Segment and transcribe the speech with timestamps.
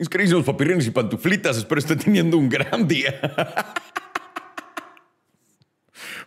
[0.00, 3.20] Mis queridísimos papirrines y pantuflitas, espero esté teniendo un gran día.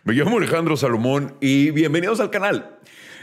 [0.04, 2.78] Me llamo Alejandro Salomón y bienvenidos al canal.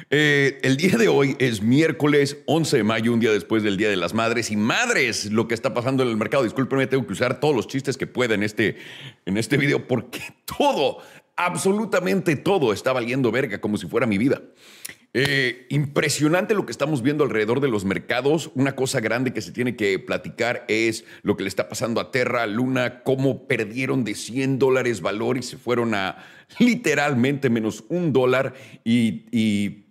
[0.09, 3.89] Eh, el día de hoy es miércoles 11 de mayo, un día después del Día
[3.89, 4.49] de las Madres.
[4.49, 6.43] Y madres, lo que está pasando en el mercado.
[6.43, 8.77] Discúlpenme, tengo que usar todos los chistes que pueda en este,
[9.27, 10.97] en este video porque todo,
[11.35, 14.41] absolutamente todo está valiendo verga como si fuera mi vida.
[15.15, 18.51] Eh, impresionante lo que estamos viendo alrededor de los mercados.
[18.53, 22.11] Una cosa grande que se tiene que platicar es lo que le está pasando a
[22.11, 26.23] Terra, Luna, cómo perdieron de 100 dólares valor y se fueron a
[26.59, 29.85] literalmente menos un dólar y,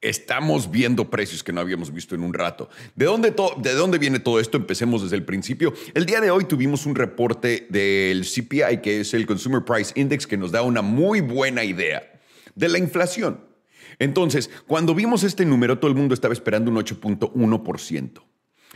[0.00, 2.68] estamos viendo precios que no habíamos visto en un rato.
[2.94, 4.56] ¿De dónde, ¿De dónde viene todo esto?
[4.56, 5.74] Empecemos desde el principio.
[5.92, 10.28] El día de hoy tuvimos un reporte del CPI, que es el Consumer Price Index,
[10.28, 12.08] que nos da una muy buena idea
[12.54, 13.47] de la inflación.
[13.98, 18.22] Entonces, cuando vimos este número, todo el mundo estaba esperando un 8.1%.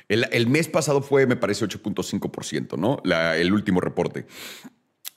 [0.08, 3.00] El, mes pasado fue, me parece, 8.5%, ¿no?
[3.34, 4.26] el último reporte.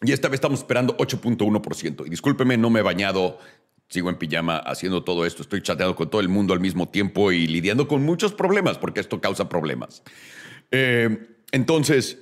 [0.02, 2.06] Y esta vez estamos esperando 8.1%.
[2.06, 3.40] Y discúlpeme, no me he bañado,
[3.90, 7.32] sigo en pijama haciendo todo esto, estoy chateando con todo el mundo al mismo tiempo
[7.32, 10.04] y lidiando con muchos problemas, porque esto causa problemas.
[10.72, 12.20] Eh, entonces,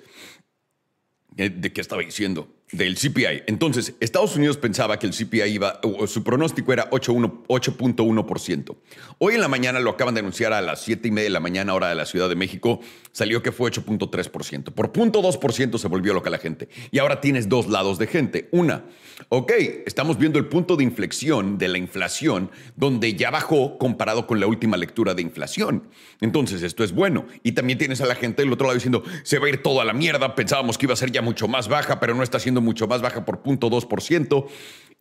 [1.37, 2.47] eh, ¿de qué estaba diciendo?
[2.73, 3.43] Del CPI.
[3.47, 8.75] Entonces, Estados Unidos pensaba que el CPI iba, su pronóstico era 8.1%.
[9.19, 11.39] Hoy en la mañana lo acaban de anunciar a las 7 y media de la
[11.39, 12.79] mañana, hora de la Ciudad de México,
[13.11, 14.71] salió que fue 8.3%.
[14.71, 16.67] Por 0.2% se volvió loca la gente.
[16.91, 18.49] Y ahora tienes dos lados de gente.
[18.51, 18.85] Una,
[19.29, 19.51] ok,
[19.85, 24.47] estamos viendo el punto de inflexión de la inflación, donde ya bajó comparado con la
[24.47, 25.87] última lectura de inflación.
[26.21, 27.27] Entonces, esto es bueno.
[27.43, 29.79] Y también tienes a la gente del otro lado diciendo, se va a ir todo
[29.79, 32.39] a la mierda, pensábamos que iba a ser ya mucho más baja, pero no está
[32.39, 34.47] siendo mucho más baja por 0.2%.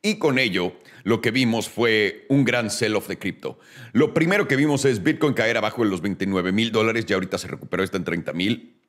[0.02, 0.72] Y con ello,
[1.04, 3.60] lo que vimos fue un gran sell-off de cripto.
[3.92, 7.38] Lo primero que vimos es Bitcoin caer abajo de los 29 mil dólares, ya ahorita
[7.38, 8.82] se recuperó, está en 30 mil.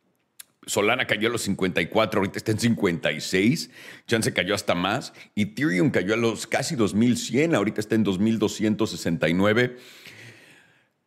[0.66, 3.70] Solana cayó a los 54, ahorita está en 56.
[4.08, 5.14] Chance cayó hasta más.
[5.36, 9.78] Ethereum cayó a los casi 2100, ahorita está en 2269.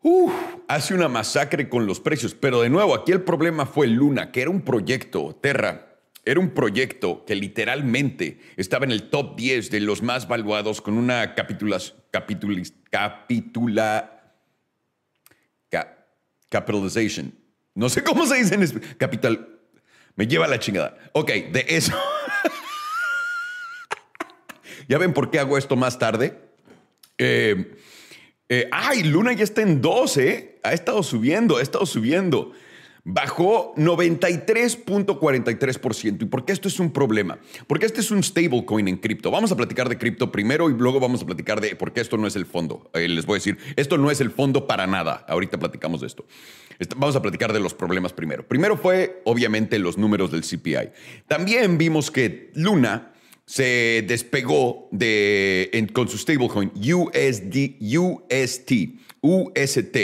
[0.02, 0.32] Uf,
[0.68, 2.34] hace una masacre con los precios.
[2.34, 5.95] Pero de nuevo, aquí el problema fue Luna, que era un proyecto, Terra,
[6.26, 10.98] era un proyecto que literalmente estaba en el top 10 de los más valuados con
[10.98, 14.34] una capitulas, capitula,
[16.48, 17.32] capitalization.
[17.74, 18.96] No sé cómo se dice en español.
[18.98, 19.48] Capital.
[20.16, 20.96] Me lleva la chingada.
[21.12, 21.92] Ok, de eso.
[24.88, 26.38] ¿Ya ven por qué hago esto más tarde?
[27.18, 27.76] Eh,
[28.48, 30.60] eh, ay, Luna ya está en 12.
[30.62, 32.52] Ha estado subiendo, ha estado subiendo
[33.08, 36.22] bajó 93.43%.
[36.22, 37.38] ¿Y por qué esto es un problema?
[37.68, 39.30] Porque este es un stablecoin en cripto.
[39.30, 42.18] Vamos a platicar de cripto primero y luego vamos a platicar de por qué esto
[42.18, 42.90] no es el fondo.
[42.94, 45.24] Eh, les voy a decir, esto no es el fondo para nada.
[45.28, 46.26] Ahorita platicamos de esto.
[46.96, 48.44] Vamos a platicar de los problemas primero.
[48.46, 50.90] Primero fue, obviamente, los números del CPI.
[51.28, 53.12] También vimos que Luna
[53.44, 58.72] se despegó de, con su stablecoin USD, UST,
[59.20, 59.96] UST,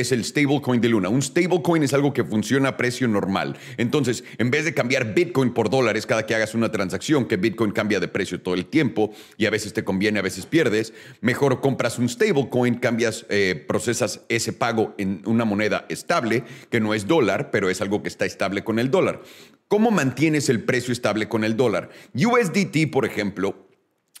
[0.00, 1.08] es el stablecoin de Luna.
[1.08, 3.56] Un stablecoin es algo que funciona a precio normal.
[3.76, 7.72] Entonces, en vez de cambiar Bitcoin por dólares cada que hagas una transacción, que Bitcoin
[7.72, 11.60] cambia de precio todo el tiempo y a veces te conviene, a veces pierdes, mejor
[11.60, 17.06] compras un stablecoin, cambias, eh, procesas ese pago en una moneda estable, que no es
[17.06, 19.22] dólar, pero es algo que está estable con el dólar.
[19.68, 21.90] ¿Cómo mantienes el precio estable con el dólar?
[22.14, 23.68] USDT, por ejemplo,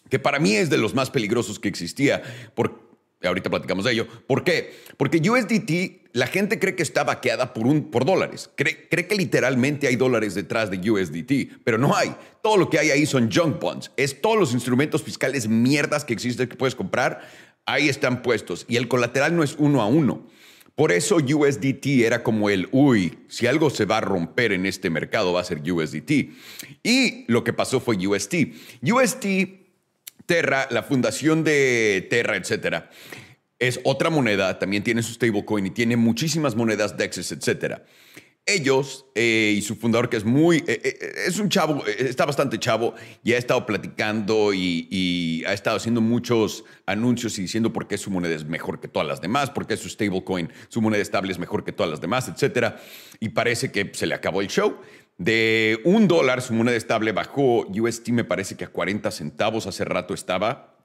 [0.08, 2.22] que para mí es de los más peligrosos que existía,
[2.54, 2.91] por,
[3.28, 4.06] ahorita platicamos de ello.
[4.26, 4.74] ¿Por qué?
[4.96, 8.50] Porque USDT, la gente cree que está vaqueada por, un, por dólares.
[8.56, 12.14] Cree, cree que literalmente hay dólares detrás de USDT, pero no hay.
[12.42, 13.90] Todo lo que hay ahí son junk bonds.
[13.96, 17.22] Es todos los instrumentos fiscales mierdas que existen que puedes comprar,
[17.66, 18.64] ahí están puestos.
[18.68, 20.26] Y el colateral no es uno a uno.
[20.74, 24.88] Por eso USDT era como el, uy, si algo se va a romper en este
[24.88, 26.10] mercado va a ser USDT.
[26.82, 28.34] Y lo que pasó fue UST.
[28.82, 29.26] UST,
[30.32, 32.88] Terra, la fundación de Terra, etcétera,
[33.58, 37.84] es otra moneda, también tiene su stablecoin y tiene muchísimas monedas DEXs, etcétera
[38.44, 42.58] ellos eh, y su fundador, que es muy, eh, eh, es un chavo, está bastante
[42.58, 47.98] chavo y ha estado platicando y, ha estado haciendo muchos anuncios y diciendo por qué
[47.98, 51.32] su moneda es mejor que todas las demás, por qué su stablecoin, su moneda estable
[51.32, 52.74] es mejor que todas las demás, etc.
[53.20, 54.76] Y parece que se le acabó el show.
[55.18, 59.84] De un dólar, su moneda estable bajó, UST me parece que a 40 centavos hace
[59.84, 60.76] rato estaba,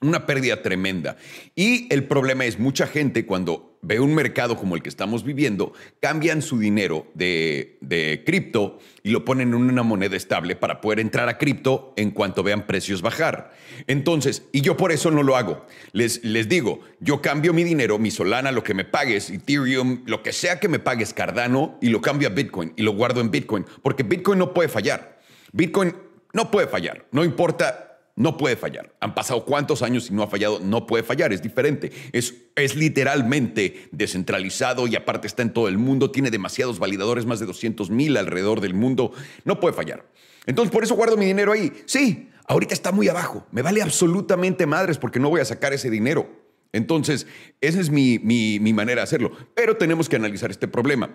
[0.00, 1.16] una pérdida tremenda.
[1.54, 5.72] Y el problema es mucha gente cuando ve un mercado como el que estamos viviendo,
[6.00, 11.00] cambian su dinero de, de cripto y lo ponen en una moneda estable para poder
[11.00, 13.52] entrar a cripto en cuanto vean precios bajar.
[13.86, 15.66] Entonces, y yo por eso no lo hago.
[15.92, 20.22] Les, les digo, yo cambio mi dinero, mi Solana, lo que me pagues, Ethereum, lo
[20.22, 23.30] que sea que me pagues Cardano, y lo cambio a Bitcoin y lo guardo en
[23.30, 25.20] Bitcoin, porque Bitcoin no puede fallar.
[25.52, 25.94] Bitcoin
[26.32, 27.87] no puede fallar, no importa
[28.18, 28.92] no puede fallar.
[28.98, 30.58] Han pasado cuántos años y no ha fallado.
[30.58, 31.92] No puede fallar, es diferente.
[32.12, 36.10] Es, es literalmente descentralizado y aparte está en todo el mundo.
[36.10, 39.12] Tiene demasiados validadores, más de 200 mil alrededor del mundo.
[39.44, 40.04] No puede fallar.
[40.46, 41.72] Entonces, por eso guardo mi dinero ahí.
[41.86, 43.46] Sí, ahorita está muy abajo.
[43.52, 46.28] Me vale absolutamente madres porque no voy a sacar ese dinero.
[46.72, 47.28] Entonces,
[47.60, 49.30] esa es mi, mi, mi manera de hacerlo.
[49.54, 51.14] Pero tenemos que analizar este problema.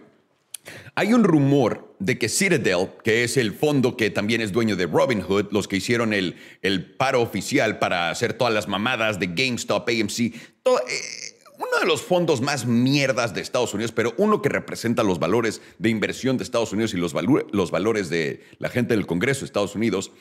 [0.95, 4.85] Hay un rumor de que Citadel, que es el fondo que también es dueño de
[4.85, 9.87] Robinhood, los que hicieron el, el paro oficial para hacer todas las mamadas de GameStop,
[9.87, 10.33] AMC, eh,
[10.65, 15.61] uno de los fondos más mierdas de Estados Unidos, pero uno que representa los valores
[15.79, 17.13] de inversión de Estados Unidos y los,
[17.51, 20.11] los valores de la gente del Congreso de Estados Unidos.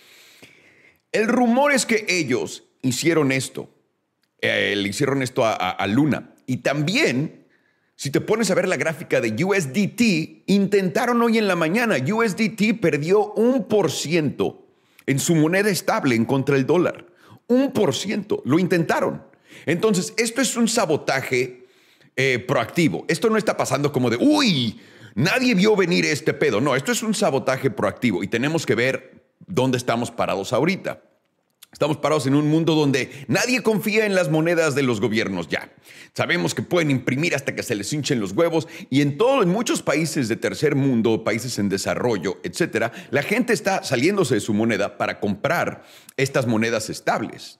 [1.13, 3.71] El rumor es que ellos hicieron esto,
[4.41, 6.35] eh, le hicieron esto a Luna.
[6.47, 7.42] Y también
[8.03, 12.81] si te pones a ver la gráfica de USDT, intentaron hoy en la mañana, USDT
[12.81, 14.67] perdió un por ciento
[15.07, 17.07] en su moneda estable en contra del dólar.
[17.47, 19.23] Un por ciento, lo intentaron.
[19.67, 21.69] Entonces, esto es un sabotaje
[22.17, 23.05] eh, proactivo.
[23.07, 24.81] Esto no está pasando como de, uy,
[25.15, 26.61] nadie vio venir este pedo.
[26.61, 31.01] No, esto es un sabotaje proactivo y tenemos que ver dónde estamos parados ahorita.
[31.73, 35.73] Estamos parados en un mundo donde nadie confía en las monedas de los gobiernos ya.
[36.13, 39.49] Sabemos que pueden imprimir hasta que se les hinchen los huevos y en todo, en
[39.49, 44.53] muchos países de tercer mundo, países en desarrollo, etcétera, la gente está saliéndose de su
[44.53, 45.83] moneda para comprar
[46.19, 47.59] estas monedas estables.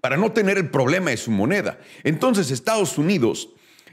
[0.00, 1.78] Para no tener el problema de su moneda.
[2.04, 3.50] Entonces, Estados Unidos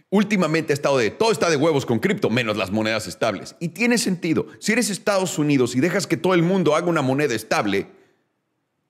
[0.10, 3.58] últimamente ha estado de todo está de huevos con cripto, menos las monedas estables.
[3.60, 4.48] Y tiene sentido.
[4.60, 7.88] Si eres Estados Unidos y dejas que todo el mundo haga una moneda estable,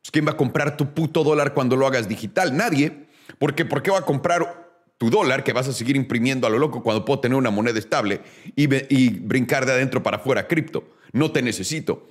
[0.05, 2.55] pues, ¿quién va a comprar tu puto dólar cuando lo hagas digital?
[2.55, 3.07] Nadie.
[3.39, 4.69] Porque ¿por qué va a comprar
[4.99, 7.79] tu dólar que vas a seguir imprimiendo a lo loco cuando puedo tener una moneda
[7.79, 8.21] estable
[8.55, 10.87] y, y brincar de adentro para afuera cripto?
[11.11, 12.07] No te necesito.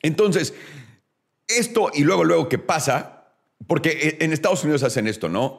[0.00, 0.54] Entonces,
[1.46, 3.34] esto y luego, luego, ¿qué pasa?
[3.66, 5.58] Porque en Estados Unidos hacen esto, ¿no?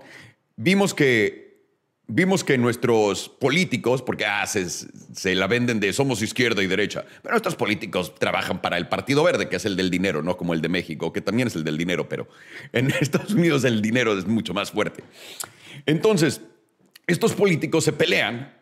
[0.56, 1.47] Vimos que
[2.10, 7.34] Vimos que nuestros políticos, porque ah, se, la venden de somos izquierda y derecha, pero
[7.34, 10.62] nuestros políticos trabajan para el Partido Verde, que es el del dinero, no como el
[10.62, 12.30] de México, que también es el del dinero, pero
[12.72, 15.04] en Estados Unidos el dinero es mucho más fuerte.
[15.86, 16.40] Entonces,
[17.08, 18.54] estos políticos se pelean,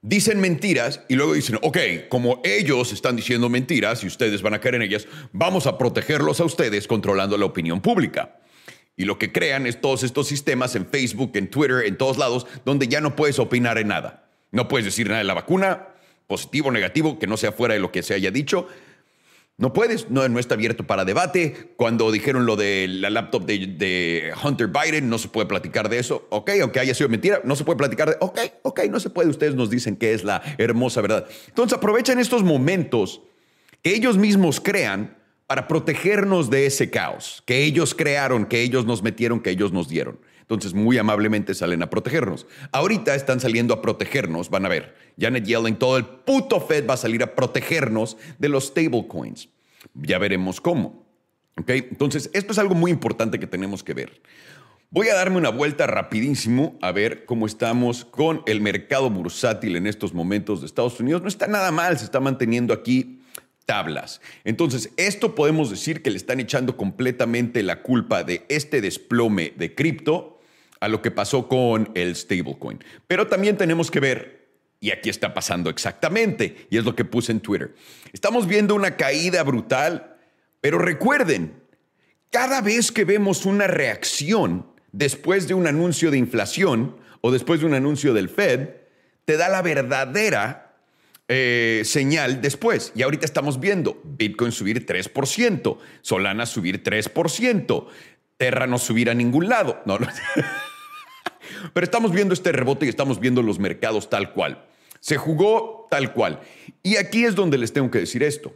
[0.00, 1.78] dicen mentiras y luego dicen, ok,
[2.08, 6.40] como ellos están diciendo mentiras y ustedes van a caer en ellas, vamos a protegerlos
[6.40, 8.38] a ustedes controlando la opinión pública.
[8.96, 12.46] Y lo que crean es todos estos sistemas en Facebook, en Twitter, en todos lados,
[12.64, 14.28] donde ya no puedes opinar en nada.
[14.52, 15.88] No puedes decir nada de la vacuna,
[16.26, 18.68] positivo o negativo, que no sea fuera de lo que se haya dicho.
[19.58, 21.72] No puedes, no, no está abierto para debate.
[21.76, 26.26] Cuando dijeron lo de la laptop de, Hunter Biden, no se puede platicar de eso.
[26.30, 28.16] Ok, aunque haya sido mentira, no se puede platicar de.
[28.20, 29.30] Ok, ok, no se puede.
[29.30, 31.26] Ustedes nos dicen que es la hermosa verdad.
[31.48, 33.22] Entonces aprovechan estos momentos
[33.82, 35.16] que ellos mismos crean
[35.46, 39.88] para protegernos de ese caos que ellos crearon, que ellos nos metieron, que ellos nos
[39.88, 40.18] dieron.
[40.40, 42.46] Entonces, muy amablemente salen a protegernos.
[42.70, 44.94] Ahorita están saliendo a protegernos, van a ver.
[45.18, 49.48] Janet Yellen, todo el puto Fed va a salir a protegernos de los stablecoins.
[49.94, 51.04] Ya veremos cómo.
[51.58, 51.70] ¿Ok?
[51.70, 54.22] Entonces, esto es algo muy importante que tenemos que ver.
[54.90, 59.88] Voy a darme una vuelta rapidísimo a ver cómo estamos con el mercado bursátil en
[59.88, 61.22] estos momentos de Estados Unidos.
[61.22, 63.20] No está nada mal, se está manteniendo aquí
[63.66, 64.20] tablas.
[64.44, 69.74] Entonces, esto podemos decir que le están echando completamente la culpa de este desplome de
[69.74, 70.40] cripto
[70.80, 72.82] a lo que pasó con el stablecoin.
[73.06, 74.48] Pero también tenemos que ver,
[74.80, 77.74] y aquí está pasando exactamente, y es lo que puse en Twitter,
[78.12, 80.16] estamos viendo una caída brutal,
[80.60, 81.60] pero recuerden,
[82.30, 87.66] cada vez que vemos una reacción después de un anuncio de inflación o después de
[87.66, 88.68] un anuncio del Fed,
[89.24, 90.65] te da la verdadera
[91.28, 92.92] eh, señal después.
[92.94, 97.86] Y ahorita estamos viendo Bitcoin subir 3%, Solana subir 3%,
[98.36, 99.82] Terra no subir a ningún lado.
[99.86, 100.06] No, no.
[101.72, 104.66] Pero estamos viendo este rebote y estamos viendo los mercados tal cual.
[105.00, 106.40] Se jugó tal cual.
[106.82, 108.54] Y aquí es donde les tengo que decir esto.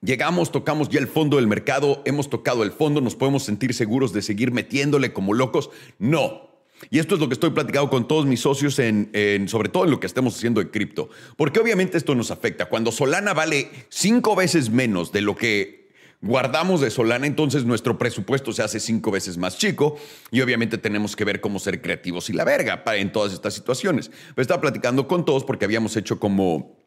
[0.00, 4.12] Llegamos, tocamos ya el fondo del mercado, hemos tocado el fondo, nos podemos sentir seguros
[4.12, 5.70] de seguir metiéndole como locos.
[5.98, 6.53] No,
[6.90, 9.10] y esto es lo que estoy platicando con todos mis socios, en,
[9.48, 11.08] sobre todo en lo que estemos haciendo en cripto.
[11.36, 12.66] Porque obviamente esto nos afecta.
[12.66, 15.84] Cuando Solana vale cinco veces menos de lo que
[16.20, 19.96] guardamos de Solana, entonces nuestro presupuesto se hace cinco veces más chico
[20.30, 24.10] y obviamente tenemos que ver cómo ser creativos y la verga en todas estas situaciones.
[24.34, 26.78] Pero estaba platicando con todos porque habíamos hecho como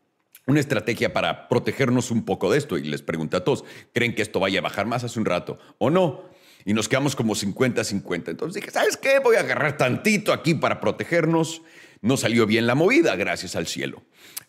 [0.48, 4.22] una estrategia para protegernos un poco de esto y les pregunté a todos, ¿creen que
[4.22, 6.37] esto vaya a bajar más hace un rato o no?
[6.67, 8.27] Y nos quedamos como 50-50.
[8.27, 9.19] Entonces dije, ¿sabes qué?
[9.19, 11.62] Voy a agarrar tantito aquí para protegernos.
[12.01, 14.03] No salió bien la movida, gracias al cielo.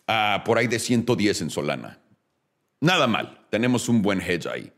[0.05, 2.01] Ah, por ahí de 110 en Solana.
[2.81, 4.69] Nada mal, tenemos un buen hedge ahí.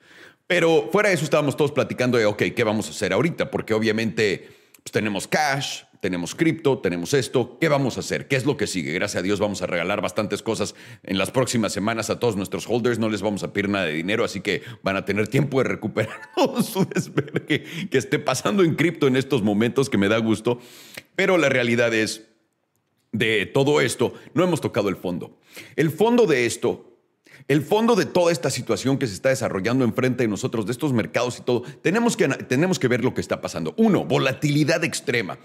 [0.46, 3.50] Pero fuera de eso estábamos todos platicando de, ok, ¿qué vamos a hacer ahorita?
[3.50, 4.48] Porque obviamente
[4.84, 7.58] pues, tenemos cash, tenemos cripto, tenemos esto.
[7.62, 8.28] ¿Qué vamos a hacer?
[8.28, 8.92] ¿Qué es lo que sigue?
[8.92, 12.68] Gracias a Dios vamos a regalar bastantes cosas en las próximas semanas a todos nuestros
[12.68, 12.98] holders.
[12.98, 15.70] No les vamos a pedir nada de dinero, así que van a tener tiempo de
[15.70, 20.18] recuperar todo su desvergue que esté pasando en cripto en estos momentos, que me da
[20.18, 20.60] gusto.
[21.16, 22.28] Pero la realidad es,
[23.12, 25.38] de todo esto, no hemos tocado el fondo.
[25.76, 26.88] El fondo de esto
[27.48, 30.94] el fondo de toda esta situación que se está desarrollando enfrente de nosotros, de estos
[30.94, 33.74] mercados y todo, tenemos que, tenemos que ver lo que está pasando.
[33.78, 35.40] Uno, volatilidad extrema.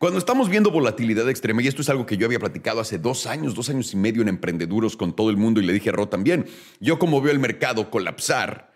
[0.00, 3.26] Cuando estamos viendo volatilidad extrema, y esto es algo que yo había platicado hace dos
[3.26, 5.92] años, dos años y medio en Emprendeduros con todo el mundo, y le dije a
[5.92, 6.46] Ro también,
[6.80, 8.72] yo como veo el mercado colapsar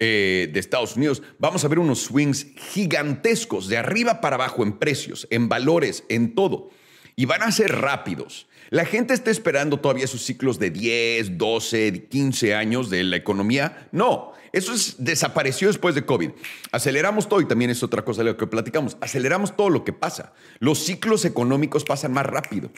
[0.00, 4.72] eh, de Estados Unidos, vamos a ver unos swings gigantescos de arriba para abajo en
[4.80, 6.70] precios, en valores, en todo.
[7.14, 8.48] Y van a ser rápidos.
[8.70, 13.88] La gente está esperando todavía sus ciclos de 10, 12, 15 años de la economía.
[13.92, 16.30] No, eso desapareció después de COVID.
[16.70, 18.96] Aceleramos todo y también es otra cosa de lo que platicamos.
[19.00, 20.32] Aceleramos todo lo que pasa.
[20.60, 22.70] Los ciclos económicos pasan más rápido.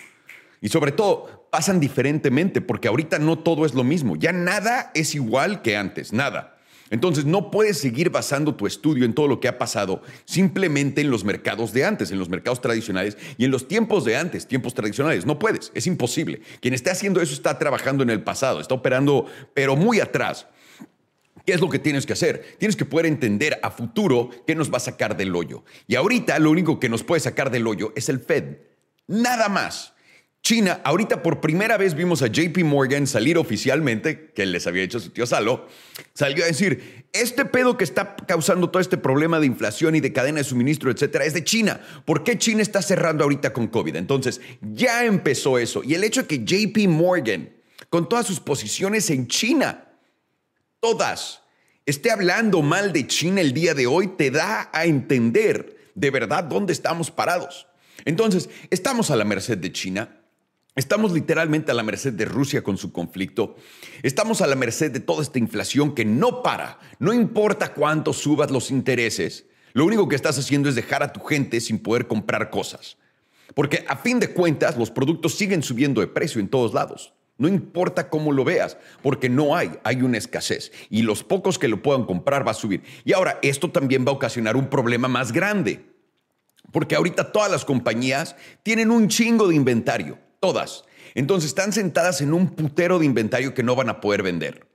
[0.62, 4.16] Y sobre todo, pasan diferentemente porque ahorita no todo es lo mismo.
[4.16, 6.56] Ya nada es igual que antes, nada.
[6.88, 11.10] Entonces no puedes seguir basando tu estudio en todo lo que ha pasado simplemente en
[11.10, 14.72] los mercados de antes, en los mercados tradicionales y en los tiempos de antes, tiempos
[14.72, 15.26] tradicionales.
[15.26, 16.40] No puedes, es imposible.
[16.60, 20.46] Quien esté haciendo eso está trabajando en el pasado, está operando pero muy atrás.
[21.46, 22.56] ¿Qué es lo que tienes que hacer?
[22.58, 25.64] Tienes que poder entender a futuro qué nos va a sacar del hoyo.
[25.86, 28.56] Y ahorita lo único que nos puede sacar del hoyo es el Fed.
[29.06, 29.92] Nada más.
[30.42, 35.00] China, ahorita por primera vez vimos a JP Morgan salir oficialmente, que les había hecho
[35.00, 35.66] su tío Salo,
[36.14, 40.12] salió a decir, este pedo que está causando todo este problema de inflación y de
[40.12, 41.80] cadena de suministro, etcétera, es de China.
[42.04, 43.96] ¿Por qué China está cerrando ahorita con COVID?
[43.96, 45.82] Entonces, ya empezó eso.
[45.82, 47.50] Y el hecho de que JP Morgan,
[47.90, 49.85] con todas sus posiciones en China,
[50.86, 51.42] todas,
[51.84, 56.44] esté hablando mal de China el día de hoy, te da a entender de verdad
[56.44, 57.66] dónde estamos parados.
[58.04, 60.22] Entonces, estamos a la merced de China
[60.76, 63.56] Estamos literalmente a la merced de Rusia con su conflicto.
[64.02, 66.78] Estamos a la merced de toda esta inflación que no para.
[66.98, 71.20] No importa cuánto subas los intereses, lo único que estás haciendo es dejar a tu
[71.20, 72.98] gente sin poder comprar cosas.
[73.54, 77.14] Porque a fin de cuentas los productos siguen subiendo de precio en todos lados.
[77.38, 80.72] No importa cómo lo veas, porque no hay, hay una escasez.
[80.88, 82.82] Y los pocos que lo puedan comprar va a subir.
[83.04, 85.84] Y ahora, esto también va a ocasionar un problema más grande.
[86.72, 90.84] Porque ahorita todas las compañías tienen un chingo de inventario todas.
[91.14, 94.66] Entonces están sentadas en un putero de inventario que no van a poder vender.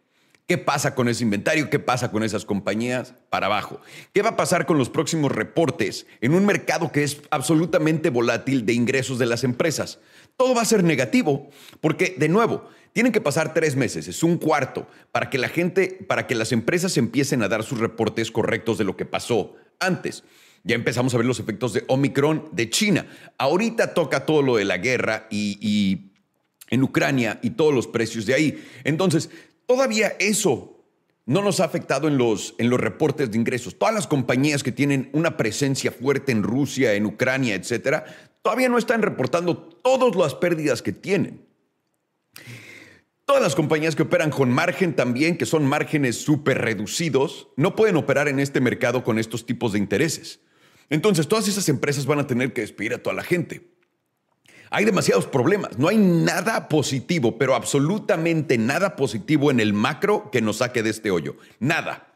[0.47, 1.69] ¿Qué pasa con ese inventario?
[1.69, 3.13] ¿Qué pasa con esas compañías?
[3.29, 3.79] Para abajo.
[4.13, 8.65] ¿Qué va a pasar con los próximos reportes en un mercado que es absolutamente volátil
[8.65, 9.99] de ingresos de las empresas?
[10.41, 14.39] Todo va a ser negativo, porque de nuevo, tienen que pasar tres meses, es un
[14.39, 18.79] cuarto, para que la gente, para que las empresas empiecen a dar sus reportes correctos
[18.79, 20.23] de lo que pasó antes.
[20.63, 23.05] Ya empezamos a ver los efectos de Omicron de China.
[23.37, 26.09] Ahorita toca todo lo de la guerra y,
[26.71, 28.67] en Ucrania y todos los precios de ahí.
[28.83, 29.29] Entonces,
[29.67, 30.80] todavía eso
[31.31, 33.79] no nos ha afectado en los, en los reportes de ingresos.
[33.79, 38.03] Todas las compañías que tienen una presencia fuerte en Rusia, en Ucrania, etcétera,
[38.41, 41.47] todavía no están reportando todas las pérdidas que tienen.
[43.23, 47.95] Todas las compañías que operan con margen también, que son márgenes súper reducidos, no pueden
[47.95, 50.41] operar en este mercado con estos tipos de intereses.
[50.89, 53.71] Entonces, todas esas empresas van a tener que despedir a toda la gente.
[54.73, 60.41] Hay demasiados problemas, no hay nada positivo, pero absolutamente nada positivo en el macro que
[60.41, 61.35] nos saque de este hoyo.
[61.59, 62.07] Nada,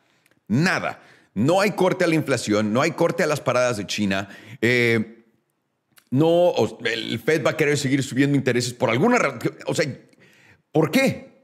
[0.48, 1.04] nada.
[1.34, 4.30] No hay corte a la inflación, no hay corte a las paradas de China.
[4.62, 5.26] Eh,
[6.12, 6.54] no,
[6.86, 9.42] el Fed va a querer seguir subiendo intereses por alguna razón.
[9.66, 9.86] O sea,
[10.72, 11.44] ¿por qué?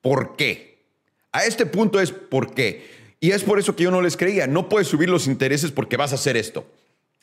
[0.00, 0.86] ¿Por qué?
[1.32, 2.88] A este punto es ¿por qué?
[3.18, 4.46] Y es por eso que yo no les creía.
[4.46, 6.70] No puedes subir los intereses porque vas a hacer esto.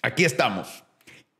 [0.01, 0.83] Aquí estamos.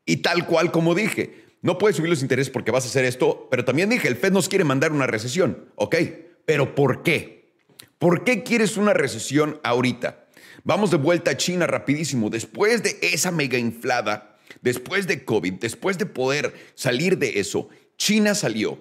[0.06, 3.48] Y tal cual como dije, no puedes subir los intereses porque vas a hacer esto,
[3.50, 5.70] pero también dije, el Fed nos quiere mandar una recesión.
[5.76, 5.96] Ok,
[6.44, 7.54] pero ¿por qué?
[7.98, 10.26] ¿Por qué quieres una recesión ahorita?
[10.62, 12.28] Vamos de vuelta a China rapidísimo.
[12.28, 18.34] Después de esa mega inflada, después de COVID, después de poder salir de eso, China
[18.34, 18.78] salió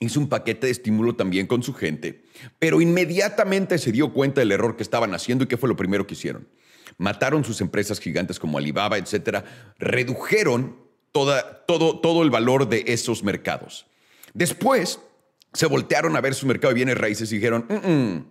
[0.00, 2.24] hizo un paquete de estímulo también con su gente,
[2.58, 6.08] pero inmediatamente se dio cuenta del error que estaban haciendo y qué fue lo primero
[6.08, 6.48] que hicieron.
[6.98, 9.44] Mataron sus empresas gigantes como Alibaba, etcétera,
[9.78, 13.86] redujeron toda, todo, todo el valor de esos mercados.
[14.34, 15.00] Después
[15.52, 18.26] se voltearon a ver su mercado de bienes raíces y dijeron, "Mm, mm,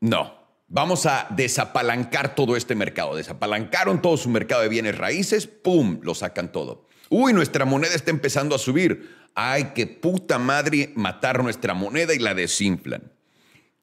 [0.00, 0.34] no,
[0.68, 3.16] vamos a desapalancar todo este mercado.
[3.16, 6.86] Desapalancaron todo su mercado de bienes raíces, ¡pum!, lo sacan todo.
[7.08, 9.14] Uy, nuestra moneda está empezando a subir.
[9.34, 13.12] Ay, qué puta madre matar nuestra moneda y la desinflan.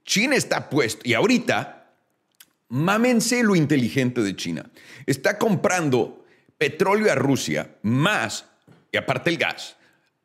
[0.03, 1.93] China está puesto, y ahorita,
[2.67, 4.69] mámense lo inteligente de China.
[5.05, 6.22] Está comprando
[6.57, 8.45] petróleo a Rusia más,
[8.91, 9.77] y aparte el gas,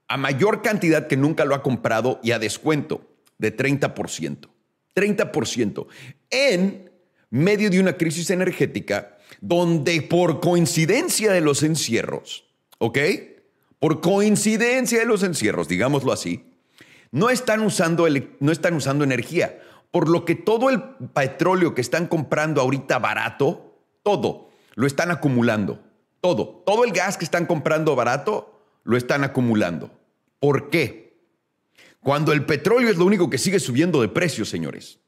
[0.08, 3.08] a mayor cantidad que nunca lo ha comprado y a descuento
[3.38, 4.48] de 30%.
[4.94, 5.86] 30%.
[6.30, 6.90] En
[7.30, 12.46] medio de una crisis energética donde por coincidencia de los encierros,
[12.78, 12.98] ¿ok?
[13.78, 16.48] Por coincidencia de los encierros, digámoslo así,
[17.10, 18.06] no están usando,
[18.40, 19.60] no están usando energía.
[19.90, 25.82] Por lo que todo el petróleo que están comprando ahorita barato, todo, lo están acumulando.
[26.20, 29.90] Todo, todo el gas que están comprando barato, lo están acumulando.
[30.40, 31.16] ¿Por qué?
[32.00, 34.98] Cuando el petróleo es lo único que sigue subiendo de precio, señores.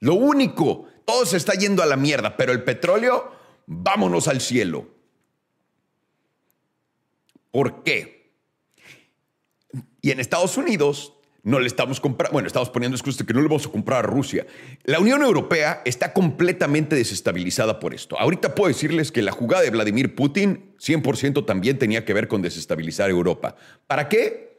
[0.00, 3.30] Lo único, todo se está yendo a la mierda, pero el petróleo,
[3.66, 4.88] vámonos al cielo.
[7.50, 8.32] ¿Por qué?
[10.00, 11.15] Y en Estados Unidos
[11.46, 14.00] no le estamos comprando, bueno, estamos poniendo excusa de que no le vamos a comprar
[14.00, 14.44] a Rusia.
[14.82, 18.18] La Unión Europea está completamente desestabilizada por esto.
[18.18, 22.42] Ahorita puedo decirles que la jugada de Vladimir Putin 100% también tenía que ver con
[22.42, 23.54] desestabilizar Europa.
[23.86, 24.58] ¿Para qué?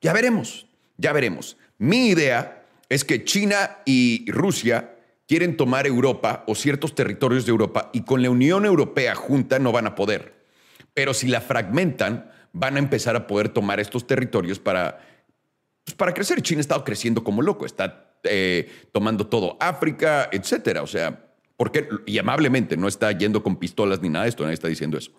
[0.00, 1.56] Ya veremos, ya veremos.
[1.76, 4.94] Mi idea es que China y Rusia
[5.26, 9.72] quieren tomar Europa o ciertos territorios de Europa y con la Unión Europea junta no
[9.72, 10.36] van a poder.
[10.94, 15.00] Pero si la fragmentan, van a empezar a poder tomar estos territorios para,
[15.88, 16.42] pues, para crecer.
[16.42, 20.82] China ha estado creciendo como loco, está eh, tomando todo África, etcétera.
[20.82, 21.24] O sea,
[21.56, 24.98] porque, y amablemente, no está yendo con pistolas ni nada de esto, nadie está diciendo
[24.98, 25.12] eso.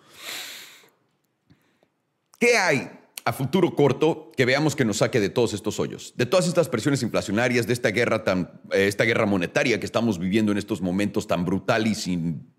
[2.38, 2.88] ¿Qué hay
[3.24, 6.68] a futuro corto que veamos que nos saque de todos estos hoyos, de todas estas
[6.68, 10.80] presiones inflacionarias, de esta guerra tan, eh, esta guerra monetaria que estamos viviendo en estos
[10.80, 12.54] momentos tan brutal y sin,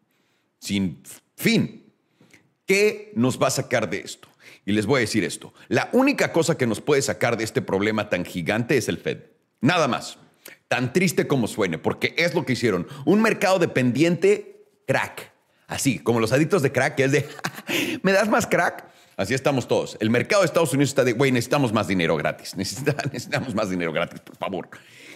[0.60, 1.02] sin
[1.38, 1.94] fin.
[2.66, 4.31] ¿Qué nos va a sacar de esto?
[4.66, 5.54] Y les voy a decir esto.
[5.68, 9.20] La única cosa que nos puede sacar de este problema tan gigante es el Fed.
[9.60, 10.18] Nada más.
[10.68, 12.88] Tan triste como suene, porque es lo que hicieron.
[13.06, 15.32] Un mercado dependiente crack.
[15.68, 17.30] Así, como los adictos de crack, que es de,
[18.04, 18.92] ¿me das más crack?
[19.18, 19.98] Así estamos todos.
[20.00, 22.56] El mercado de Estados Unidos está de, güey, necesitamos más dinero gratis.
[22.58, 24.70] Necesitamos más dinero gratis, por favor.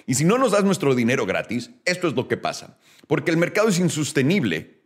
[0.06, 2.78] Y si no nos das nuestro dinero gratis, esto es lo que pasa.
[3.08, 4.82] Porque el mercado es insostenible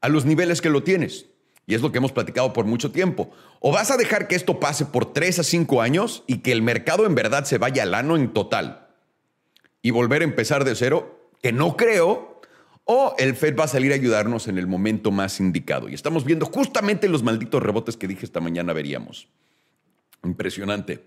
[0.00, 1.26] a los niveles que lo tienes.
[1.66, 3.30] Y es lo que hemos platicado por mucho tiempo.
[3.60, 6.62] O vas a dejar que esto pase por tres a cinco años y que el
[6.62, 8.88] mercado en verdad se vaya al ano en total
[9.82, 12.40] y volver a empezar de cero, que no creo,
[12.84, 15.88] o el Fed va a salir a ayudarnos en el momento más indicado.
[15.88, 19.28] Y estamos viendo justamente los malditos rebotes que dije esta mañana veríamos.
[20.24, 21.04] Impresionante.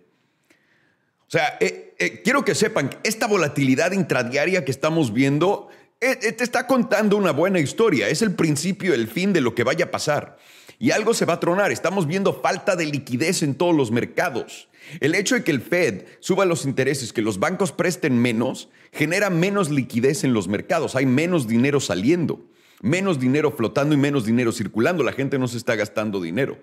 [1.27, 5.69] O sea, eh, eh, quiero que sepan esta volatilidad intradiaria que estamos viendo
[6.13, 8.09] te está contando una buena historia.
[8.09, 10.37] Es el principio, el fin de lo que vaya a pasar.
[10.77, 11.71] Y algo se va a tronar.
[11.71, 14.67] Estamos viendo falta de liquidez en todos los mercados.
[14.99, 19.29] El hecho de que el Fed suba los intereses, que los bancos presten menos, genera
[19.29, 20.95] menos liquidez en los mercados.
[20.95, 22.45] Hay menos dinero saliendo,
[22.81, 25.03] menos dinero flotando y menos dinero circulando.
[25.03, 26.59] La gente no se está gastando dinero.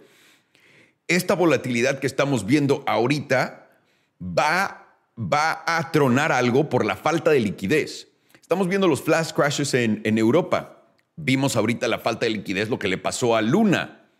[1.09, 3.71] Esta volatilidad que estamos viendo ahorita
[4.21, 8.12] va, va a tronar algo por la falta de liquidez.
[8.53, 10.85] Estamos viendo los flash crashes en, Europa.
[11.17, 14.11] Vimos ahorita la falta de liquidez, lo que le pasó a Luna.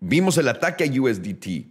[0.00, 1.68] Vimos el ataque a USDT.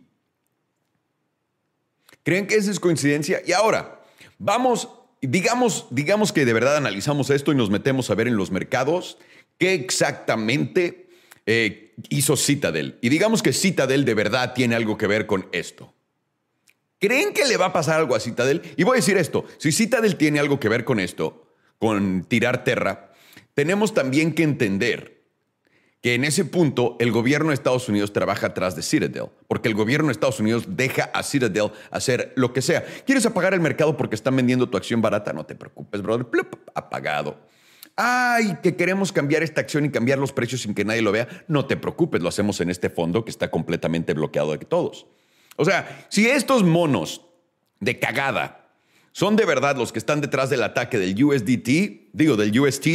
[2.23, 3.43] ¿Creen que esa es coincidencia?
[3.45, 4.01] Y ahora,
[4.39, 4.89] vamos,
[5.21, 9.19] digamos, digamos que de verdad analizamos esto y nos metemos a ver en los mercados
[9.59, 11.11] qué exactamente
[11.45, 12.97] eh, hizo Citadel.
[13.03, 15.93] Y digamos que Citadel de verdad tiene algo que ver con esto.
[16.97, 18.63] ¿Creen que le va a pasar algo a Citadel?
[18.75, 21.46] Y voy a decir esto, si Citadel tiene algo que ver con esto,
[21.79, 23.11] con tirar terra,
[23.53, 25.17] tenemos también que entender
[26.01, 29.75] que en ese punto el gobierno de Estados Unidos trabaja atrás de Citadel, porque el
[29.75, 32.85] gobierno de Estados Unidos deja a Citadel hacer lo que sea.
[33.05, 35.33] ¿Quieres apagar el mercado porque están vendiendo tu acción barata?
[35.33, 36.27] No te preocupes, brother.
[36.75, 37.39] apagado.
[37.95, 41.27] Ay, que queremos cambiar esta acción y cambiar los precios sin que nadie lo vea.
[41.47, 45.07] No te preocupes, lo hacemos en este fondo que está completamente bloqueado de todos.
[45.55, 47.25] O sea, si estos monos
[47.79, 48.66] de cagada
[49.17, 52.87] son de verdad los que están detrás del ataque del USDT, digo, del UST,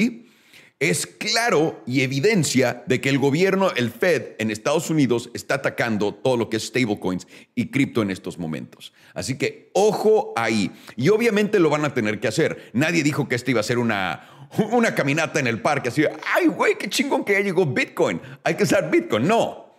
[0.79, 6.15] es claro y evidencia de que el gobierno, el Fed en Estados Unidos, está atacando
[6.15, 8.93] todo lo que es stablecoins y cripto en estos momentos.
[9.15, 10.71] Así que ojo ahí.
[10.95, 12.71] Y obviamente lo van a tener que hacer.
[12.73, 16.05] Nadie dijo que esta iba a ser una, una caminata en el parque así,
[16.37, 18.21] ay, güey, qué chingón que ya llegó Bitcoin.
[18.45, 19.27] Hay que usar Bitcoin.
[19.27, 19.73] No.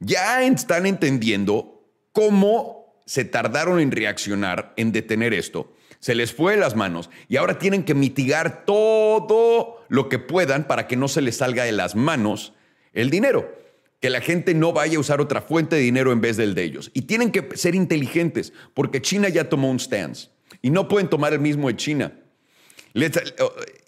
[0.00, 6.58] Ya están entendiendo cómo se tardaron en reaccionar, en detener esto se les fue de
[6.58, 11.22] las manos y ahora tienen que mitigar todo lo que puedan para que no se
[11.22, 12.54] les salga de las manos
[12.92, 13.56] el dinero.
[14.00, 16.64] Que la gente no vaya a usar otra fuente de dinero en vez del de
[16.64, 16.90] ellos.
[16.92, 21.34] Y tienen que ser inteligentes porque China ya tomó un stance y no pueden tomar
[21.34, 22.12] el mismo de China.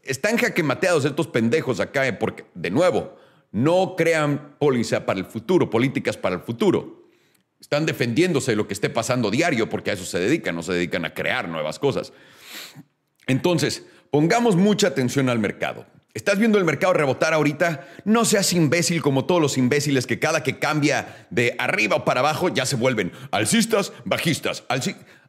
[0.04, 3.16] están jaquemateados estos pendejos acá eh, porque, de nuevo,
[3.50, 7.03] no crean póliza para el futuro, políticas para el futuro.
[7.60, 10.72] Están defendiéndose de lo que esté pasando diario porque a eso se dedican, no se
[10.72, 12.12] dedican a crear nuevas cosas.
[13.26, 15.86] Entonces, pongamos mucha atención al mercado.
[16.14, 17.88] ¿Estás viendo el mercado rebotar ahorita?
[18.04, 22.20] No seas imbécil como todos los imbéciles que cada que cambia de arriba o para
[22.20, 24.62] abajo ya se vuelven alcistas, bajistas.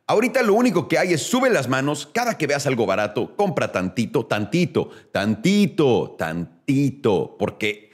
[0.06, 3.72] Ahorita lo único que hay es sube las manos, cada que veas algo barato, compra
[3.72, 7.90] tantito, tantito, tantito, tantito, porque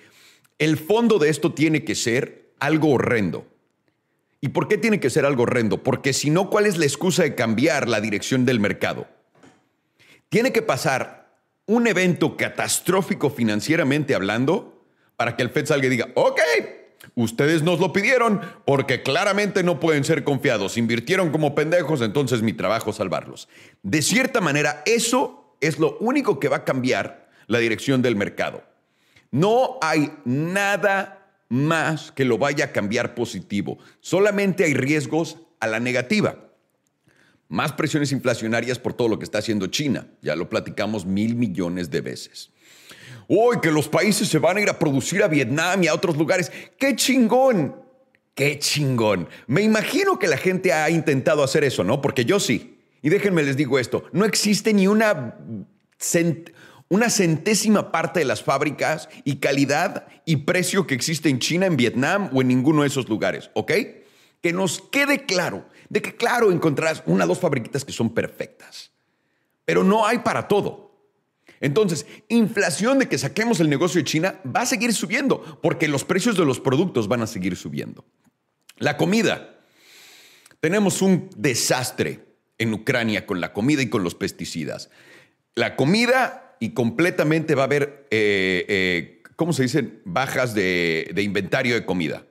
[0.59, 3.45] el fondo de esto tiene que ser algo horrendo.
[4.41, 5.83] ¿Y por qué tiene que ser algo horrendo?
[5.83, 9.07] Porque si no, ¿cuál es la excusa de cambiar la dirección del mercado?
[10.29, 14.83] Tiene que pasar un evento catastrófico financieramente hablando
[15.15, 16.39] para que el Fed salga y diga, ok,
[17.13, 22.53] ustedes nos lo pidieron porque claramente no pueden ser confiados, invirtieron como pendejos, entonces mi
[22.53, 23.47] trabajo es salvarlos.
[23.83, 28.63] De cierta manera, eso es lo único que va a cambiar la dirección del mercado.
[29.29, 31.20] No hay nada
[31.51, 33.77] más que lo vaya a cambiar positivo.
[33.99, 36.37] Solamente hay riesgos a la negativa.
[37.49, 40.07] Más presiones inflacionarias por todo lo que está haciendo China.
[40.21, 42.51] Ya lo platicamos mil millones de veces.
[43.27, 46.15] Uy, que los países se van a ir a producir a Vietnam y a otros
[46.15, 46.53] lugares.
[46.79, 47.75] ¡Qué chingón!
[48.33, 49.27] ¡Qué chingón!
[49.47, 51.99] Me imagino que la gente ha intentado hacer eso, ¿no?
[51.99, 52.79] Porque yo sí.
[53.01, 55.35] Y déjenme les digo esto, no existe ni una
[56.91, 61.77] una centésima parte de las fábricas y calidad y precio que existe en China, en
[61.77, 63.71] Vietnam o en ninguno de esos lugares, ¿ok?
[64.41, 68.91] Que nos quede claro de que, claro, encontrarás una o dos fabriquitas que son perfectas,
[69.63, 70.91] pero no hay para todo.
[71.61, 76.03] Entonces, inflación de que saquemos el negocio de China va a seguir subiendo porque los
[76.03, 78.03] precios de los productos van a seguir subiendo.
[78.79, 79.61] La comida.
[80.59, 82.25] Tenemos un desastre
[82.57, 84.89] en Ucrania con la comida y con los pesticidas.
[85.55, 89.99] La comida y completamente va a haber, eh, eh, ¿cómo se dicen?
[90.05, 92.23] Bajas de, inventario de comida.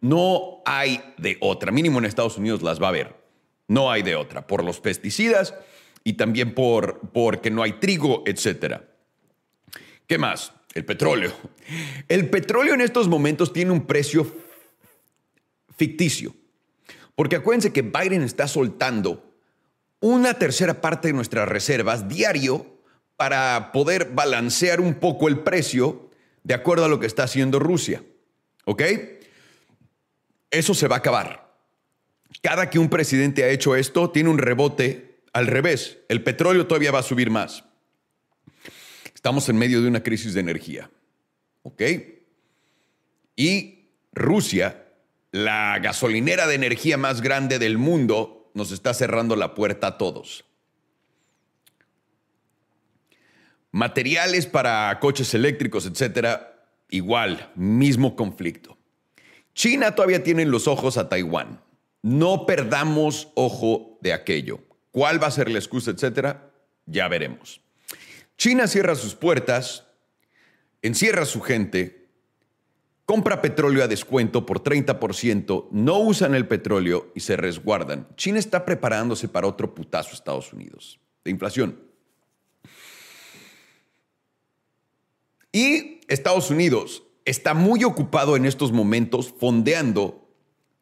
[0.00, 3.16] No hay de otra, mínimo en Estados Unidos las va a haber.
[3.66, 5.52] No hay de otra, por los pesticidas
[6.04, 8.82] y también por porque no hay trigo, etc.
[10.06, 10.52] ¿Qué más?
[10.72, 11.32] El petróleo.
[12.06, 14.32] El petróleo en estos momentos tiene un precio
[15.76, 16.36] ficticio.
[17.16, 19.34] Porque acuérdense que Biden está soltando
[19.98, 22.75] una tercera parte de nuestras reservas diario
[23.16, 26.10] para poder balancear un poco el precio
[26.42, 28.02] de acuerdo a lo que está haciendo Rusia.
[28.64, 28.82] ¿Ok?
[30.50, 31.54] Eso se va a acabar.
[32.42, 35.98] Cada que un presidente ha hecho esto, tiene un rebote al revés.
[36.08, 37.64] El petróleo todavía va a subir más.
[39.14, 40.90] Estamos en medio de una crisis de energía.
[41.62, 41.82] ¿Ok?
[43.34, 44.86] Y Rusia,
[45.30, 50.45] la gasolinera de energía más grande del mundo, nos está cerrando la puerta a todos.
[53.76, 58.78] Materiales para coches eléctricos, etcétera, igual, mismo conflicto.
[59.52, 61.60] China todavía tiene los ojos a Taiwán.
[62.00, 64.60] No perdamos ojo de aquello.
[64.92, 66.54] ¿Cuál va a ser la excusa, etcétera?
[66.86, 67.60] Ya veremos.
[68.38, 69.84] China cierra sus puertas,
[70.80, 72.08] encierra a su gente,
[73.04, 78.08] compra petróleo a descuento por 30%, no usan el petróleo y se resguardan.
[78.16, 81.85] China está preparándose para otro putazo Estados Unidos de inflación.
[85.56, 90.28] Y Estados Unidos está muy ocupado en estos momentos fondeando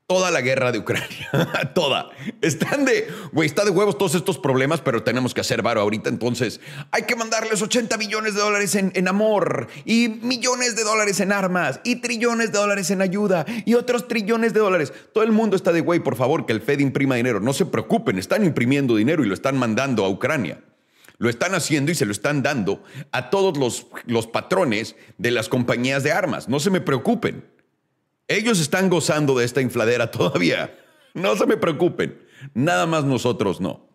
[0.09, 1.31] toda la guerra de Ucrania.
[1.77, 2.11] toda.
[2.41, 6.09] Están de, güey, está de huevos todos estos problemas, pero tenemos que hacer varo ahorita.
[6.09, 6.61] Entonces,
[6.91, 11.31] hay que mandarles 80 millones de dólares en, en, amor y millones de dólares en
[11.31, 14.93] armas y trillones de dólares en ayuda y otros trillones de dólares.
[15.13, 17.39] Todo el mundo está de, güey, por favor, que el Fed imprima dinero.
[17.39, 20.59] No se preocupen, están imprimiendo dinero y lo están mandando a Ucrania.
[21.19, 25.49] Lo están haciendo y se lo están dando a todos los, los patrones de las
[25.49, 26.49] compañías de armas.
[26.49, 27.45] No se me preocupen.
[28.27, 30.77] Ellos están gozando de esta infladera todavía.
[31.15, 32.21] No se me preocupen.
[32.53, 33.89] Nada más nosotros no.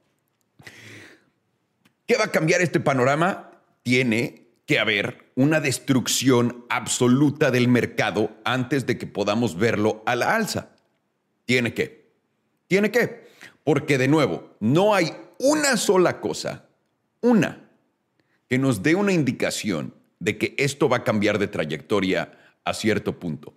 [2.08, 3.52] ¿Qué va a cambiar este panorama?
[3.84, 10.36] Tiene que haber una destrucción absoluta del mercado antes de que podamos verlo a la
[10.36, 10.70] alza.
[11.46, 12.14] Tiene que.
[12.68, 13.28] Tiene que.
[13.64, 16.69] Porque de nuevo, no hay una sola cosa,
[17.22, 17.70] una,
[18.48, 23.20] que nos dé una indicación de que esto va a cambiar de trayectoria a cierto
[23.20, 23.56] punto.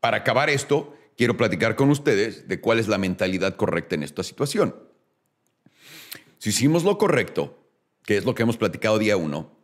[0.00, 4.22] Para acabar esto, quiero platicar con ustedes de cuál es la mentalidad correcta en esta
[4.22, 4.76] situación.
[6.38, 7.58] Si hicimos lo correcto,
[8.04, 9.58] que es lo que hemos platicado día uno,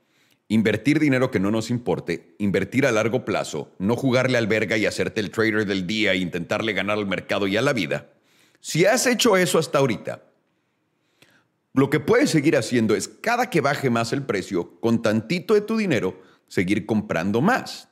[0.49, 4.87] invertir dinero que no nos importe, invertir a largo plazo, no jugarle al verga y
[4.87, 8.11] hacerte el trader del día e intentarle ganar al mercado y a la vida,
[8.61, 10.25] si has hecho eso hasta ahorita,
[11.75, 15.61] lo que puedes seguir haciendo es cada que baje más el precio, con tantito de
[15.61, 17.89] tu dinero, seguir comprando más.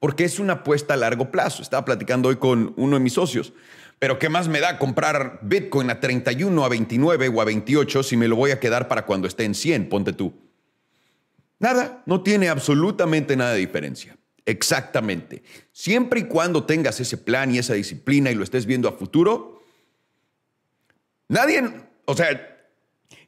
[0.00, 1.62] Porque es una apuesta a largo plazo.
[1.62, 3.52] Estaba platicando hoy con uno de mis socios.
[3.98, 8.16] Pero ¿qué más me da comprar Bitcoin a 31, a 29 o a 28 si
[8.16, 9.88] me lo voy a quedar para cuando esté en 100?
[9.90, 10.34] Ponte tú.
[11.58, 14.16] Nada, no tiene absolutamente nada de diferencia.
[14.46, 15.42] Exactamente.
[15.72, 19.62] Siempre y cuando tengas ese plan y esa disciplina y lo estés viendo a futuro,
[21.28, 21.62] nadie,
[22.04, 22.55] o sea,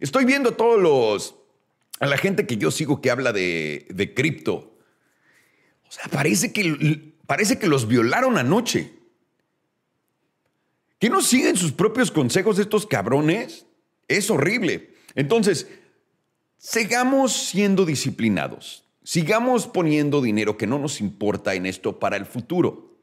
[0.01, 1.35] Estoy viendo a todos los,
[2.01, 4.77] a la gente que yo sigo que habla de, de cripto.
[5.89, 8.93] O sea, parece que, parece que los violaron anoche.
[10.99, 13.67] ¿Que no siguen sus propios consejos estos cabrones?
[14.07, 14.95] Es horrible.
[15.15, 15.69] Entonces,
[16.59, 18.85] sigamos siendo disciplinados.
[19.03, 22.97] Sigamos poniendo dinero que no nos importa en esto para el futuro.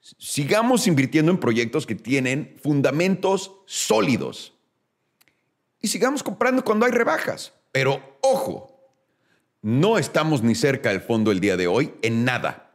[0.00, 4.54] Sigamos invirtiendo en proyectos que tienen fundamentos sólidos
[5.82, 7.52] y sigamos comprando cuando hay rebajas.
[7.72, 8.72] Pero ojo,
[9.60, 12.70] no estamos ni cerca del fondo el día de hoy en nada.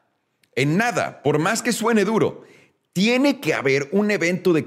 [0.53, 2.43] En nada, por más que suene duro,
[2.93, 4.65] tiene que haber un evento de,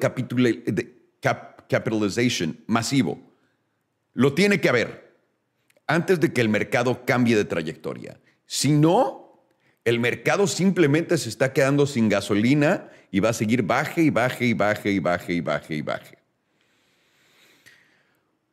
[1.68, 3.20] capitalization masivo.
[4.14, 5.16] Lo tiene que haber
[5.86, 8.20] antes de que el mercado cambie de trayectoria.
[8.46, 9.44] Si no,
[9.84, 14.46] el mercado simplemente se está quedando sin gasolina y va a seguir baje y baje
[14.46, 16.19] y baje y baje y baje y baje.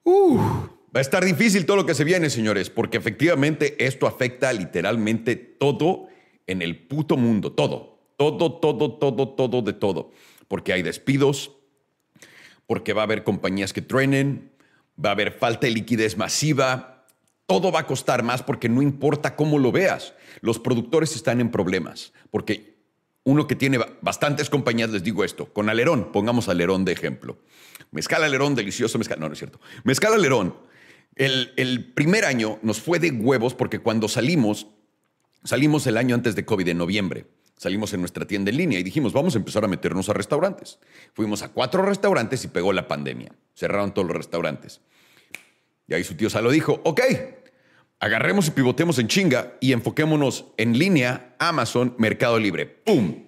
[0.07, 5.35] Va a estar difícil todo lo que se viene, señores, porque efectivamente esto afecta literalmente
[5.35, 6.07] todo
[6.47, 10.11] en el puto mundo, todo, todo, todo, todo, todo de todo,
[10.47, 11.51] porque hay despidos,
[12.65, 14.51] porque va a haber compañías que truenen,
[15.03, 17.05] va a haber falta de liquidez masiva,
[17.45, 21.51] todo va a costar más porque no importa cómo lo veas, los productores están en
[21.51, 22.77] problemas, porque
[23.23, 27.37] uno que tiene bastantes compañías, les digo esto, con Alerón, pongamos Alerón de ejemplo.
[27.91, 29.19] Mezcal Alerón, delicioso mezcal.
[29.19, 29.59] No, no es cierto.
[29.83, 30.55] Mezcal Alerón,
[31.17, 34.67] el, primer año nos fue de huevos porque cuando salimos,
[35.43, 37.25] salimos el año antes de COVID, en noviembre.
[37.57, 40.77] Salimos en nuestra tienda en línea y dijimos, vamos a empezar a meternos a restaurantes.
[41.13, 43.31] Fuimos a cuatro restaurantes y pegó la pandemia.
[43.55, 44.81] Cerraron todos los restaurantes.
[45.87, 47.01] Y ahí su tío Salo dijo, ok,
[47.99, 52.67] agarremos y pivotemos en chinga y enfoquémonos en línea, Amazon, Mercado Libre.
[52.67, 53.25] ¡Pum!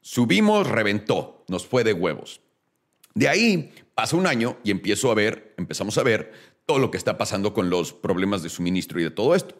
[0.00, 2.40] Subimos, reventó, nos fue de huevos.
[3.14, 6.32] De ahí pasa un año y empiezo a ver, empezamos a ver
[6.66, 9.56] todo lo que está pasando con los problemas de suministro y de todo esto.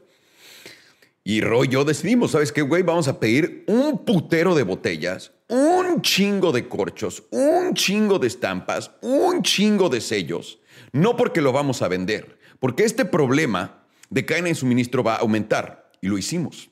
[1.23, 2.83] Y Roy y yo decidimos, ¿sabes qué, güey?
[2.83, 8.93] Vamos a pedir un putero de botellas, un chingo de corchos, un chingo de estampas,
[9.03, 10.61] un chingo de sellos.
[10.93, 15.19] No porque lo vamos a vender, porque este problema de cadena de suministro va a
[15.19, 15.93] aumentar.
[16.01, 16.71] Y lo hicimos.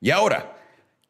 [0.00, 0.55] Y ahora,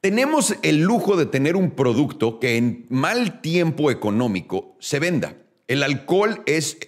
[0.00, 5.36] tenemos el lujo de tener un producto que en mal tiempo económico se venda.
[5.68, 6.78] El alcohol es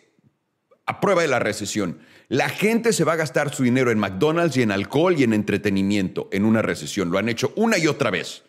[0.86, 1.98] a prueba de la recesión.
[2.28, 5.32] La gente se va a gastar su dinero en McDonald's y en alcohol y en
[5.32, 7.10] entretenimiento en una recesión.
[7.10, 8.44] Lo han hecho una y otra vez.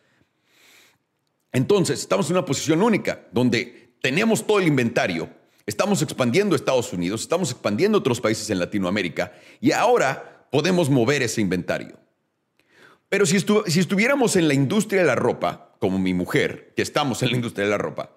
[1.52, 5.30] Entonces, estamos en una posición única donde tenemos todo el inventario,
[5.66, 11.42] estamos expandiendo Estados Unidos, estamos expandiendo otros países en Latinoamérica y ahora podemos mover ese
[11.42, 11.98] inventario.
[13.10, 17.24] Pero si, si estuviéramos en la industria de la ropa, como mi mujer, que estamos
[17.24, 18.12] en la industria de la ropa,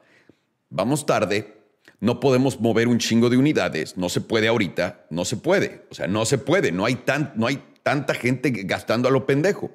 [0.69, 1.57] vamos tarde,
[2.01, 5.95] no podemos mover un chingo de unidades, no se puede ahorita, no se puede, o
[5.95, 9.71] sea, no se puede, no hay, tan, no hay tanta gente gastando a lo pendejo.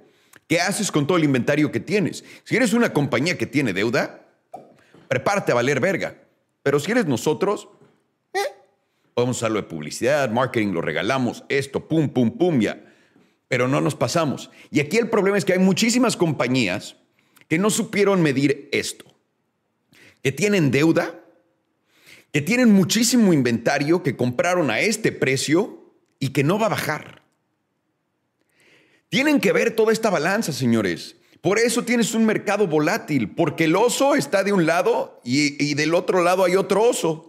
[0.47, 2.23] ¿Qué haces con todo el inventario que tienes?
[2.43, 4.21] Si eres una compañía que tiene deuda,
[5.07, 6.15] prepárate a valer verga.
[6.61, 7.69] Pero si eres nosotros,
[8.33, 8.39] eh,
[9.13, 12.86] podemos usarlo de publicidad, marketing, lo regalamos, esto, pum, pum, pum, ya
[13.47, 14.49] pero no nos pasamos.
[14.71, 16.97] Y aquí el problema es que hay muchísimas compañías
[17.47, 19.05] que no supieron medir esto,
[20.21, 21.23] que tienen deuda,
[22.31, 27.23] que tienen muchísimo inventario que compraron a este precio y que no va a bajar.
[29.09, 31.15] Tienen que ver toda esta balanza, señores.
[31.41, 35.93] Por eso tienes un mercado volátil, porque el oso está de un lado y, del
[35.93, 37.26] otro lado hay otro oso.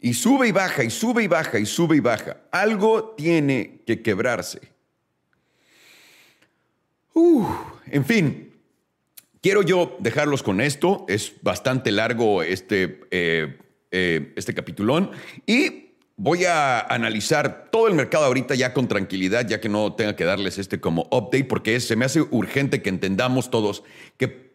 [0.00, 2.38] Y sube y baja, y sube y baja, y sube y baja.
[2.50, 4.60] Algo tiene que quebrarse.
[7.90, 8.52] en fin,
[9.42, 11.04] quiero yo dejarlos con esto.
[11.08, 13.58] Es bastante largo este, eh,
[13.90, 15.10] eh, este capitulón.
[15.46, 15.88] Y
[16.20, 20.24] Voy a analizar todo el mercado ahorita ya con tranquilidad, ya que no tenga que
[20.24, 23.84] darles este como update, porque se me hace urgente que entendamos todos
[24.16, 24.47] que,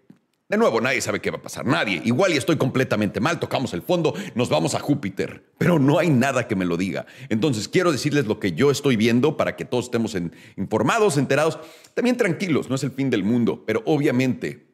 [0.54, 2.02] de nuevo, nadie sabe qué va a pasar, nadie.
[2.06, 6.10] Igual y estoy completamente mal, tocamos el fondo, nos vamos a Júpiter, pero no hay
[6.10, 7.06] nada que me lo diga.
[7.30, 10.16] Entonces, quiero decirles lo que yo estoy viendo para que todos estemos
[10.56, 11.58] informados, enterados,
[11.96, 14.68] también tranquilos, no es el fin del mundo, pero obviamente,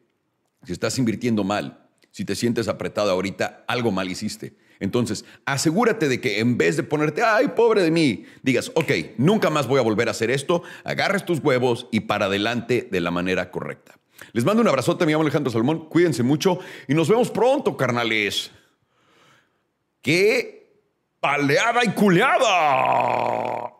[0.64, 4.56] si estás invirtiendo mal, si te sientes apretado ahorita, algo mal hiciste.
[4.80, 9.48] Entonces, asegúrate de que en vez de ponerte, ay, pobre de mí, digas, ok, nunca
[9.48, 13.10] más voy a volver a hacer esto, agarres tus huevos y para adelante de la
[13.10, 13.99] manera correcta.
[14.32, 18.50] Les mando un abrazote, me llamo Alejandro Salmón, cuídense mucho y nos vemos pronto, carnales.
[20.02, 20.80] ¡Qué
[21.20, 23.79] paleada y culeada!